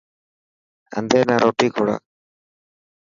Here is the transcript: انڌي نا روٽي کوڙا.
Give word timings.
انڌي 0.97 1.21
نا 1.29 1.35
روٽي 1.43 1.67
کوڙا. 1.73 1.95